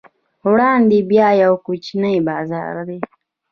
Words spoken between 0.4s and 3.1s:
وړاندې بیا یو کوچنی بازار دی.